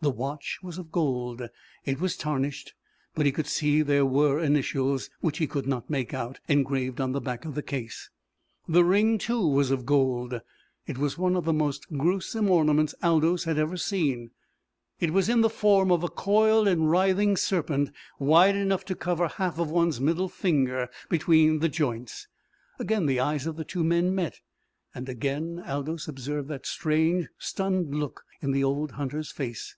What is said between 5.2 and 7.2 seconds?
which he could not make out, engraved on the